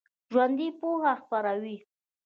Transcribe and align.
ژوندي 0.31 0.67
پوهه 0.79 1.13
خپروي 1.27 1.77